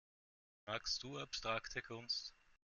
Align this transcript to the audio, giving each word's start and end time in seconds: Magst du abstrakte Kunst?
Magst 0.65 1.03
du 1.03 1.19
abstrakte 1.19 1.83
Kunst? 1.83 2.33